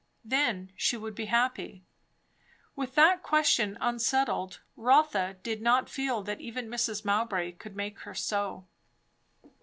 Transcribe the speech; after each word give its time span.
Then 0.25 0.71
she 0.75 0.97
would 0.97 1.13
be 1.13 1.25
happy. 1.25 1.83
With 2.75 2.95
that 2.95 3.21
question 3.21 3.77
unsettled, 3.79 4.59
Rotha 4.75 5.37
did 5.43 5.61
not 5.61 5.89
feel 5.91 6.23
that 6.23 6.41
even 6.41 6.69
Mrs. 6.69 7.05
Mowbray 7.05 7.51
could 7.51 7.75
make 7.75 7.99
her 7.99 8.15
so. 8.15 8.65